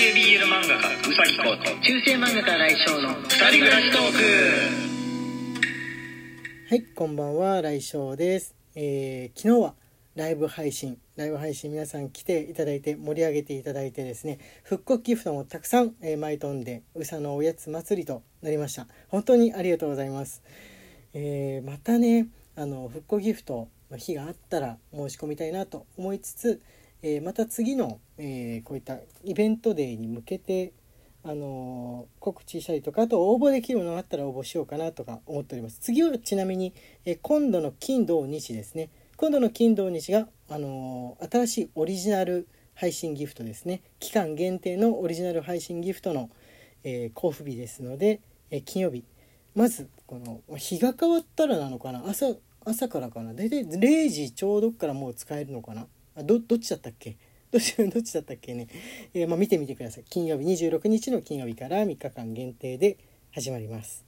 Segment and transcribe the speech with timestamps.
[0.00, 4.18] 系 BL 漫画家うさぎこと中世漫画家来翔の二人暮らしトーク。
[6.70, 7.60] はいこんばんは。
[7.60, 9.74] 来翔です、えー昨日は
[10.14, 18.86] ライブ配信ライブ配信皆さん来ていただいて盛り上げていただいてですね復刻ギフトもたくさん、えー舞い飛んでうさのおやつ祭りとなりました。
[19.08, 20.42] 本当にありがとうございます、
[21.12, 26.62] えーまたねあの復刻ギフトの日があったら申し込みたいなと思いつつ、
[27.02, 30.72] えーまた次の、えーこういったイベントデーに向けて
[31.22, 35.78] あのー告知したりとかあと応募できるものがあったら応募しようかなとか思っております。
[35.80, 38.90] 次はちなみに、え今度の金土日ですね。
[39.16, 43.82] 今度の金土日が、あの新しいオリジナル配信ギフトですね。
[43.98, 46.30] 期間限定のオリジナル配信ギフトの、
[46.84, 48.20] え交付日ですので、
[48.50, 49.04] え金曜日。
[49.54, 52.02] まずこの日が変わったらなのかな。
[52.08, 53.34] 朝朝からかな。
[53.34, 55.86] 大体0時ちょうどからもう使えるのかな。
[56.16, 57.16] あどどっちだったっけ？
[57.50, 58.68] どっちどっちだったっけね、
[59.12, 60.04] えーまあ、見てみてください。
[60.08, 62.96] 金曜日26日の金曜日から3日間限定で
[63.32, 64.04] 始まります。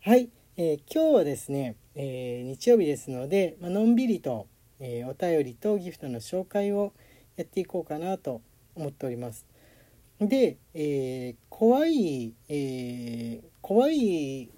[0.00, 4.46] はい、えー今日はですね、えー日曜日ですので、まあのんびりと、
[4.78, 6.92] えお便りとギフトの紹介を
[7.36, 8.40] やっていこうかなと
[8.74, 9.46] 思っております。
[10.20, 14.48] で、え怖い、え怖い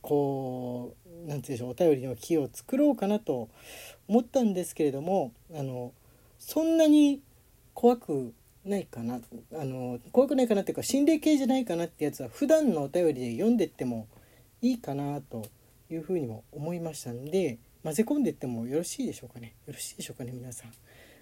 [0.00, 0.94] こ
[1.24, 3.48] うなんていうんでしょうお便りの木を作ろうかなと
[4.06, 5.92] 思ったんですけれどもあの
[6.38, 7.22] そんなに
[7.74, 9.20] 怖くないかな。
[9.54, 14.08] あの怖くないかなっていうか心霊系じゃないかなってやつは普段のお便りで読んでっても
[14.60, 15.46] いいかなと
[15.90, 19.54] いうふうにも思いましたんで混ぜ込んでってもよろしいでしょうかね。
[19.66, 20.72] よろしいでしょうかね皆さん。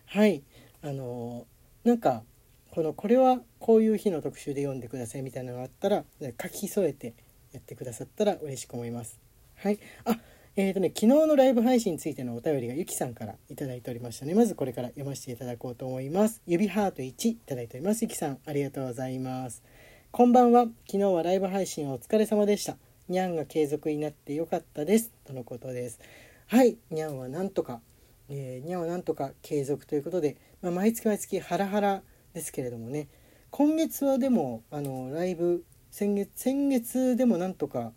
[0.06, 0.42] はい。
[0.82, 1.46] あの
[1.84, 2.22] なんか
[2.70, 7.14] このこれはこういう日の特集で読んでくださいみたいなのがあったら書き添えて
[7.52, 9.20] やってくださったら嬉しく思います。
[9.56, 9.78] はい。
[10.04, 10.18] あ
[10.58, 14.34] えーとね、昨日のライブ配信についてのお便りがゆきさんからいいておりましたね。
[14.34, 16.40] まずこれから読ませていただこうと思います。
[16.46, 18.00] 指ハート1いただいております。
[18.00, 19.62] ゆきさんありがとうございます。
[20.10, 20.62] こんばんは。
[20.90, 22.78] 昨日はライブ配信お疲れ様でした。
[23.06, 25.12] にゃんが継続になってよかったです。
[25.26, 26.00] とのことです。
[26.46, 26.78] はい。
[26.90, 27.82] にゃんはなんとか、
[28.30, 32.00] えーにゃんはなんとか継続ということで、まあ、毎月毎月ハラハラ
[32.32, 33.08] ですけれどもね。
[33.50, 37.92] 今月はでもあのライブ先月先月でもなんとか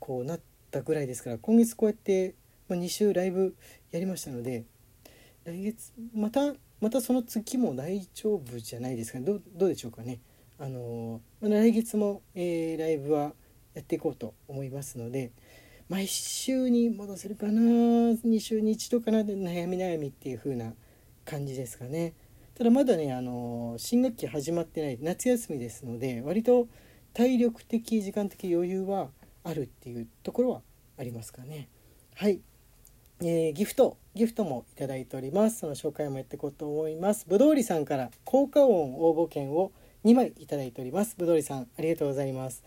[0.00, 2.34] こうなったぐらいですから今月こうやって、
[2.68, 3.54] ま、2週ライブ
[3.90, 4.64] やりましたので
[5.44, 9.26] 来月またまたその月も大丈夫じゃないですかね。
[9.26, 10.18] どうどうでしょうかね。
[10.58, 13.32] あのま来月も、えーライブは
[13.74, 15.30] やっていこうと思いますので
[15.88, 20.72] 毎週に戻せるかな2週に1度かなで悩み悩みっていう風な
[21.24, 22.14] 感じですかね。
[22.54, 26.68] ただまだねあの新学期始まってない夏休みですので割と
[27.14, 29.08] 体力的時間的余裕は
[29.44, 30.62] あるっていうところは
[30.98, 31.68] ありますかね。
[32.16, 32.40] はい、
[33.20, 35.60] えーギフトギフトもいただいております。
[35.60, 37.26] その紹介もやっていこうと思います。
[37.28, 39.72] ぶどうりさんから効果音応募券を
[40.04, 41.16] 2枚いただいております。
[41.16, 42.62] ぶどうりさんありがとうございます。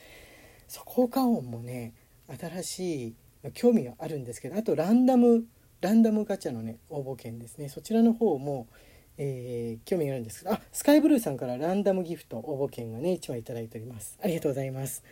[0.68, 1.94] そう効果音もね
[2.40, 3.16] 新しい
[3.54, 5.46] 興味があるんですけどあとランダム
[5.82, 7.68] ランダムガチャのね応募券ですね。
[7.70, 8.68] そちらの方も、
[9.18, 14.18] えー興味があるんですけどあスカイブルーさんからランダムギフト応募券がね1枚いただいております。
[14.24, 15.04] ありがとうございます。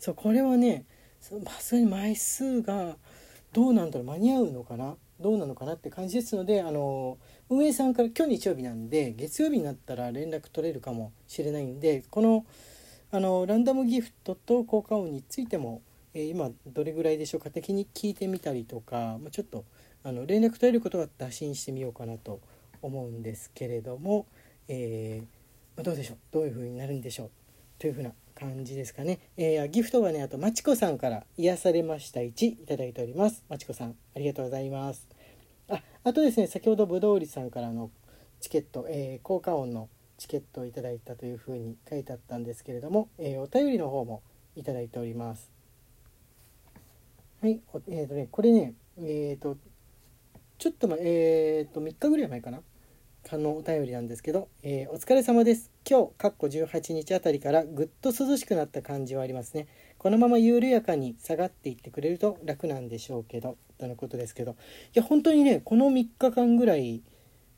[0.00, 0.86] そうこれはね
[1.26, 2.96] そうまさに枚数が
[3.54, 4.94] どうなんだろう間に合うのかな？
[5.18, 7.16] どうなのかなって感じですのであの
[7.48, 12.44] 運営さんから今日日曜日なんで月曜日になったら連絡取れるかもしれないんでこの
[13.10, 15.80] あのランダムギフトと効果音についても、
[16.12, 19.64] えー今どれぐらいでしょうか的に聞いてみたりとか、まあ、ちょっと
[20.02, 22.40] あの連絡取れることが打診してみようかなと
[22.82, 24.26] 思うんですけれども、
[24.68, 25.26] えー
[25.74, 26.16] まあどうでしょう？
[26.32, 27.30] どういう風になるんでしょう？
[27.78, 33.44] という風な感じですかね、えーギフトはねあとまちこさんから癒されました1いただいております。
[33.48, 35.06] まちこさんありがとうございます。
[35.68, 37.90] ああとですね先ほどぶどうりさんからの
[38.40, 44.22] チケット、えー効果音のチケットをいただいたというふうに書いてあったんですけれども、えーお便りの方も
[44.56, 45.50] いただいております。
[47.40, 49.56] はいおえーとねこれねえっ、と
[50.58, 52.60] ちょっとまえっ、と3日ぐらい前かな
[53.30, 55.70] あのお便りなんですけど、えーお疲れ様です。
[55.88, 59.66] 今日かっこ18日あたりからぐっと涼しくなった感じはありますね。
[59.98, 64.52] このまま緩やかに下がっていってくれると楽なんでしょうけどとのことですけど。
[64.52, 64.54] い
[64.92, 67.02] や本当にねこの3日間ぐらい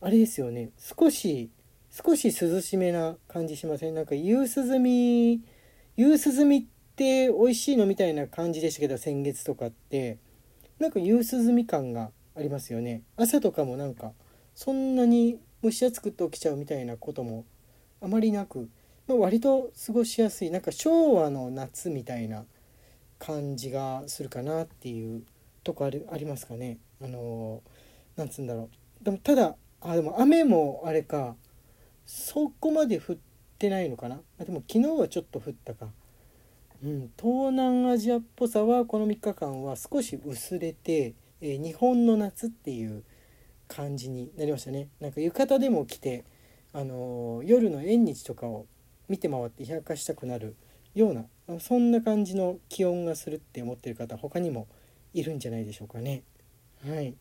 [0.01, 0.71] あれですよね。
[0.79, 1.51] 少し
[1.91, 3.95] 少し涼しめな感じしません？
[3.95, 5.43] なんか夕涼み
[5.97, 6.65] 夕涼みっ
[6.95, 10.19] て美味しいのみたいな感じでしたけど先月とかって。
[10.79, 13.03] なんか夕涼み感がありますよね。
[13.17, 14.13] 朝とかもなんか
[14.55, 17.45] そんなに蒸し暑くて起きちゃうみたいなことも
[18.01, 18.69] あまりなく、
[19.07, 22.45] まあ、割と過ごしやすいなんか昭和の夏みたいな
[23.19, 25.23] 感じがするかなっていう
[25.65, 26.79] とこあるありますかね。
[27.03, 27.63] あの
[28.17, 28.69] なんつうんだろ
[29.01, 29.05] う。
[29.05, 31.35] でもただあでも雨もあれか
[32.05, 33.17] そこまで降っ
[33.59, 34.21] てないのかな。
[34.39, 35.89] あでも昨日はちょっと降ったか。
[36.85, 43.03] うん東南アジアっぽさはこの3日間は少し薄れて、えー日本の夏っていう
[43.69, 46.25] 感じになりましたねなんか浴衣でも着て
[46.73, 48.67] あのー夜の縁日とかを
[49.09, 50.57] 見て回って冷やかしたくなる
[50.95, 54.67] ようなそんな感じの気温がするって思ってる方他にも
[55.17, 56.23] いるんじゃないでしょうかね。
[56.87, 57.15] はい。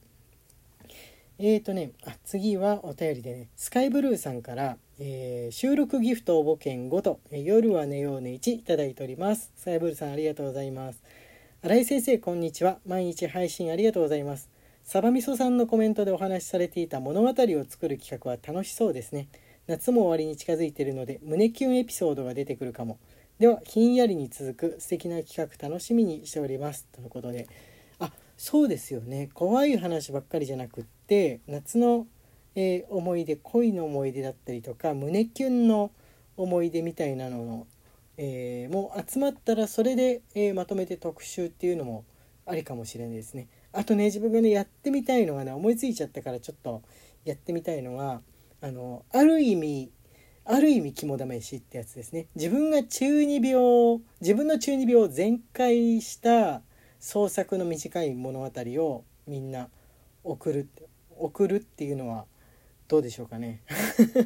[1.37, 9.51] えーとね、あ次はお便りでね、スカイブルーさんから、えー収録ギフト応募券5と、え夜は寝ようね1いただいております。
[9.55, 11.01] スカイブルーさんありがとうございます。
[11.61, 12.79] 新井先生こんにちは。
[12.85, 14.49] 毎日配信ありがとうございます。
[14.85, 17.33] サバみそさんのコメントでお話しされていた物語を
[17.67, 19.29] 作る企画は楽しそうですね。
[19.65, 22.99] 夏も終わりに近づいているので胸キュンエピソードが出てくるかも。
[23.39, 27.47] ではひんやりに続く素敵な企画楽しみにしておりますとのことで
[27.99, 32.05] あそうですよね怖い話ばっかりじゃなくって夏の、
[32.53, 35.91] えー思い出恋の思い出だったりとか胸キュンの
[36.37, 37.67] 思い出みたいなのの、
[38.17, 42.05] えーもう集まったらそれで、えーまとめて特集っていうのも
[42.45, 46.81] ありかもしれないですねあとね自分がねやってみたいのがね思いついちゃったからちょっと
[47.25, 48.21] やってみたいのは
[48.61, 49.91] あのある意味
[50.45, 52.27] ある意味肝試しってやつですね。
[52.35, 56.61] 自分が中二病自分の中二病を全開した
[56.99, 59.69] 創作の短い物語をみんな
[60.23, 60.69] 送る
[61.17, 62.25] 送るっていうのは
[62.87, 63.63] どうでしょうかね。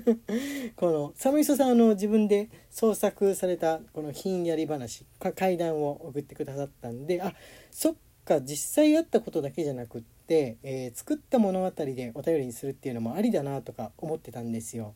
[0.75, 7.33] この寒磯さんの自分で創作されたこのひんやり話怪談を送ってくださったんであ
[7.71, 7.95] そっ
[8.29, 14.93] か実際あったことだけじゃなくって、えー作った物語でお便りにするっていうのもありだなとか思ってたんですよ。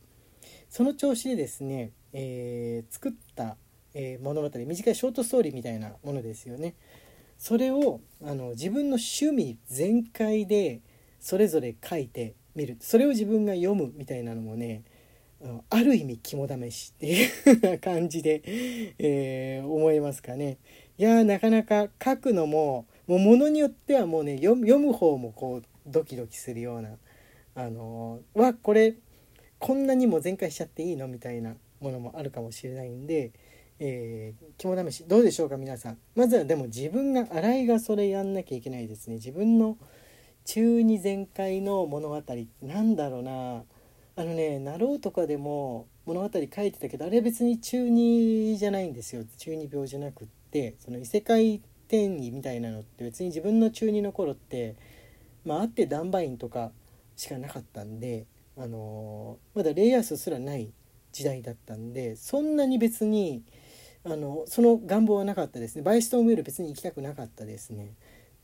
[0.69, 3.57] その調子でですね、えー作った、
[3.95, 6.75] えー物語短いショートストーリーみたいなものですよね。
[7.39, 10.81] それをあの自分の趣味全開で
[11.19, 14.83] それぞれ書いてみるそれを自分が読むみたいなのもね
[15.44, 18.44] あのある意味肝試しっていう 感じで、
[19.00, 20.57] えー思いますかね。
[21.00, 26.90] いやーなかなか書くのももうものによってはもうね読む方もこうドキドキするような
[27.56, 28.96] あのーわこれ
[29.60, 33.32] こんなにも全開しちゃっていいのみたいなものもあるかもしれないんで、
[33.80, 35.98] えー肝試しどうでしょうか皆さん。
[36.16, 39.16] まずはでも自分が新井がそれやんなきゃいけないですね。
[39.16, 39.78] 自分の
[40.46, 42.22] 中二全開の物語
[42.62, 43.64] なんだろうな。
[44.16, 49.24] あのね「なろう」とかでも物語書いてたけどあれ別に中二じゃないんですよ。
[49.38, 51.62] 中二病じゃなくってその異世界
[51.94, 54.75] 転移みたいなのって別に自分の中二の頃って
[55.45, 56.72] まああってダンバインとか
[57.16, 58.25] しかなかったんで
[58.57, 60.72] あのーまだレイヤースすらない
[61.12, 63.44] 時代だったんでそんなに別に
[64.04, 65.81] あのその願望はなかったですね。
[65.84, 67.94] バイストンウェル別に行きたくなかったですね、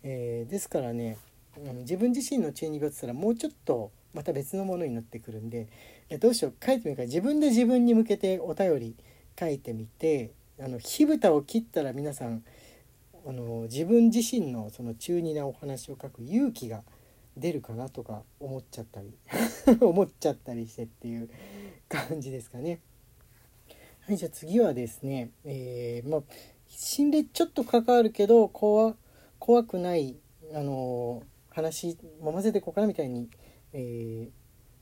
[0.04, 1.18] えーですからね
[1.58, 5.68] あの自分自身の中二病って言ったらもうちょっとまた別のものになってくるんで
[6.20, 7.04] どうしよう書いてみるか。
[7.04, 8.96] 自分で自分に向けてお便り
[9.40, 12.44] 書いてみてあの火蓋を切ったら皆さん
[13.30, 16.82] あの自分自身のその中二なお話を書く勇気が
[17.38, 19.14] 出るかなとか思っちゃったり
[19.80, 21.30] 思っちゃったりしてっていう
[21.88, 22.82] 感じですかね。
[24.00, 26.24] はいじゃあ次はですね、えーまあ
[26.70, 28.96] 心霊ちょっと関わるけど怖
[29.38, 30.18] 怖くない
[30.56, 33.30] あの話も混ぜていこうかなみたいに、
[33.74, 34.30] え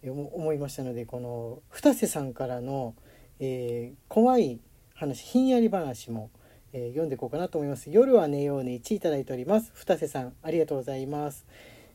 [0.01, 2.95] ー思いましたのでこの二瀬さんからの、
[3.39, 4.61] えー怖い
[4.93, 6.31] 話ひんやり話も、
[6.77, 7.89] えー読んでいこうかなと思います。
[7.89, 9.71] 夜は寝ようね1いただいております。
[9.73, 11.45] 二瀬さんありがとうございます。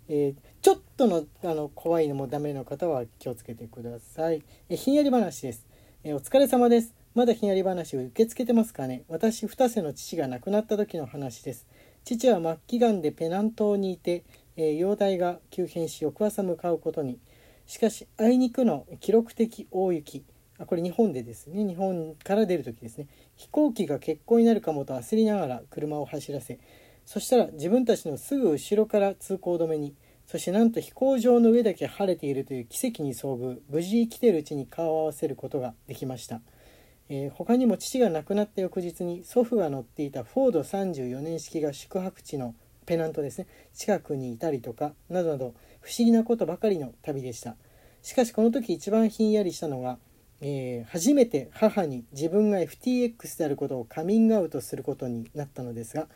[0.08, 4.42] えーちょっとのあの怖いのもダメの方は気をつけてください。
[4.68, 5.64] えーひんやり話です。
[6.02, 6.94] えーお疲れ様です。
[7.14, 11.66] まだひんやり話を受け付けてますかね私、二瀬の父が亡くなった時の話です。
[12.04, 14.24] 父は末期がんでペナン島にいて、
[14.56, 17.18] えー容体が急変し翌朝向かうことに。
[17.66, 20.24] しかし、あいにくの記録的大雪。
[20.58, 21.64] あこれ日本でですね。
[21.64, 23.06] 日本から出る時ですね。
[23.36, 26.58] 飛行機が欠航になるかもと焦りながら車を走らせ、
[27.04, 29.94] そしたら自分たちのすぐ後ろから通行止めに、
[30.26, 36.40] そしてなんと飛行場の上だけ晴れているという奇跡に遭遇、無事生きているうちに顔を合わせることができました。
[37.08, 42.54] えー他にも父が亡くなった翌日に祖父が乗っていたフォード34年式が宿泊地の
[42.86, 47.56] ペナントですね近くにいたりとかなどなど不思議なことばかりの旅でした
[48.02, 49.98] しかしこの時一番ひんやりしたのが、
[50.42, 56.08] えー初めて母に自分が FTX であることをカミングアウトすることになったのですが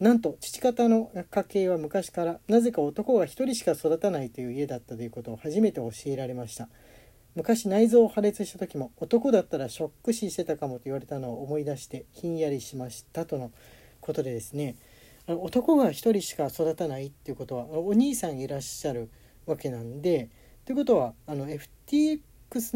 [0.00, 6.68] なんと父方の家系は昔からなぜか男が一人しか育たないという家だったということを初めて教えられました。
[7.34, 13.52] 昔内臓を破裂した時も男だったらショック死してたかもと言われたのを思い出してひんやりしましたとの
[14.00, 14.76] ことでですね。
[15.26, 19.10] 男が一人しか育たないっていうことはお兄さんいらっしゃる
[19.46, 20.30] わけなんで
[20.64, 22.20] ということはあの FTX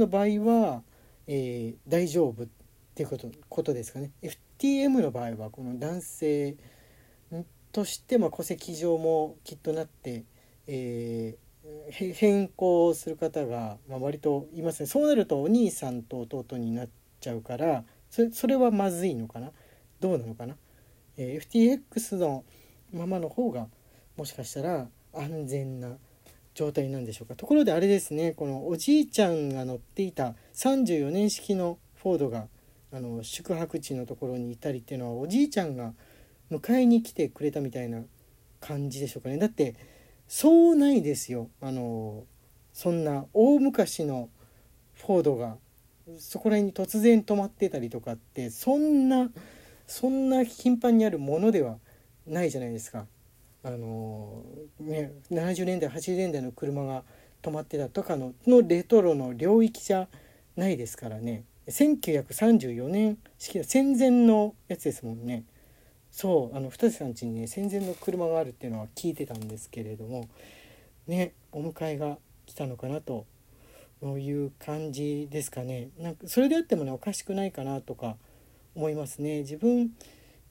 [0.01, 0.83] の場合は
[1.26, 2.47] えー、大丈夫っ
[2.95, 4.11] ていうことことですかね。
[4.23, 6.57] FTM の場合はこの男性
[7.73, 10.25] としてま戸籍上もきっとなって、
[10.67, 16.88] えー、変更する方が、まあ、割といますねそうなるとお兄さんと弟になっ
[17.21, 19.52] ちゃうからそれそれはまずいのかな。
[20.00, 20.57] どうなのかな、
[21.17, 22.45] えー、FTX の
[22.93, 23.69] ままの方が
[24.17, 25.97] もしかしたら安全な
[26.55, 27.35] 状態なんでしょうか。
[27.35, 32.49] ところであれですねこのおじいちゃんが乗っていた34年式のフォードが
[32.93, 35.95] あの宿泊地のところにいたりっていうのはおじいちゃんが
[36.51, 38.03] 迎えに来てくれたみたいな
[38.61, 39.39] 感じでしょうかね。
[39.39, 39.75] だって
[40.29, 41.49] そうないですよ。
[41.61, 42.25] あの
[42.73, 44.29] そんな大昔の
[44.95, 45.57] フォードが
[46.19, 49.31] そこら辺に突然止まってたりとかってそんな
[49.87, 51.79] そんな頻繁にあるものでは
[52.27, 53.07] ないじゃないですか。
[53.64, 54.42] あの
[54.81, 57.04] ね、70年代80年代の車が
[57.42, 60.09] 止まってたとかののレトロの領域じゃ
[60.57, 61.45] ないですからね。
[61.69, 65.45] 1934年式戦前のやつですもんね。
[66.11, 70.28] そうあの二瀬さん家にね戦前の車があるっていうのは聞いてたんですけれども
[71.07, 73.26] ねお迎えが来たのかなと
[74.02, 75.90] いう感じですかね。
[75.99, 78.16] なんかそれであってもねおかしくないかなとか
[78.75, 79.38] 思いますね。
[79.38, 79.92] 自分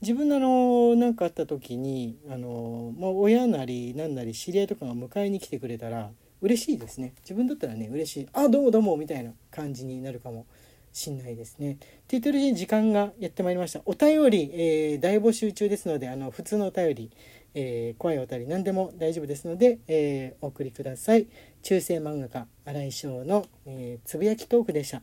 [0.01, 6.09] 自分のあの何かあった時にあの、まあ、親なり何なり知り合いとかが迎えに来てくれたら
[6.41, 10.47] 嬉しいですね自分だったらね嬉しい「あどうもどうも」みたいな感じになるかも
[10.91, 11.73] しんないですね。
[11.73, 13.81] って言ってるうちに時間がやってまいりました。
[13.85, 17.11] お便り、えー、大募集中ですのであの普通のお便り、
[17.53, 21.27] えー、怖いお便り何でも大丈夫ですので、えー、お送りください。
[21.61, 25.01] 中世漫画家新井翔の、え、つぶやきトークでした。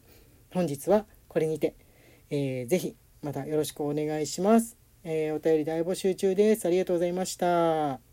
[0.52, 1.74] 本日はこれにて、
[2.30, 4.87] えー、ぜひまたよろしくお願いします。
[5.10, 6.66] えー、お便り大募集中です。
[6.66, 8.07] ありがとうございました。